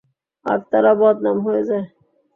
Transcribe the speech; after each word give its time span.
আর 0.45 0.59
তারা 0.71 0.91
বদনাম 1.01 1.37
হয়ে 1.45 1.63
যায়। 1.69 1.85